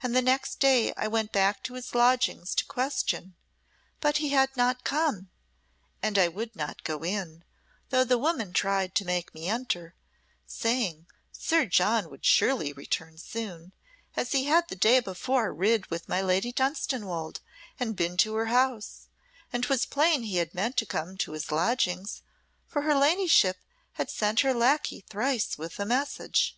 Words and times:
And 0.00 0.14
the 0.14 0.22
next 0.22 0.60
day 0.60 0.94
I 0.96 1.08
went 1.08 1.32
back 1.32 1.60
to 1.64 1.74
his 1.74 1.92
lodgings 1.92 2.54
to 2.54 2.64
question, 2.66 3.34
but 3.98 4.18
he 4.18 4.28
had 4.28 4.56
not 4.56 4.84
come, 4.84 5.28
and 6.00 6.16
I 6.18 6.28
would 6.28 6.54
not 6.54 6.84
go 6.84 7.02
in, 7.04 7.42
though 7.90 8.04
the 8.04 8.16
woman 8.16 8.52
tried 8.52 8.94
to 8.94 9.04
make 9.04 9.34
me 9.34 9.48
enter, 9.48 9.96
saying, 10.46 11.06
Sir 11.32 11.64
John 11.66 12.08
would 12.10 12.24
surely 12.24 12.72
return 12.72 13.18
soon, 13.18 13.72
as 14.14 14.30
he 14.30 14.44
had 14.44 14.68
the 14.68 14.76
day 14.76 15.00
before 15.00 15.52
rid 15.52 15.90
with 15.90 16.08
my 16.08 16.20
Lady 16.22 16.52
Dunstanwolde 16.52 17.40
and 17.80 17.96
been 17.96 18.16
to 18.18 18.36
her 18.36 18.46
house; 18.46 19.08
and 19.52 19.64
'twas 19.64 19.84
plain 19.84 20.22
he 20.22 20.36
had 20.36 20.54
meant 20.54 20.76
to 20.76 20.86
come 20.86 21.16
to 21.18 21.32
his 21.32 21.50
lodgings, 21.50 22.22
for 22.68 22.82
her 22.82 22.94
ladyship 22.94 23.56
had 23.94 24.10
sent 24.10 24.42
her 24.42 24.54
lacquey 24.54 25.00
thrice 25.00 25.58
with 25.58 25.80
a 25.80 25.84
message." 25.84 26.56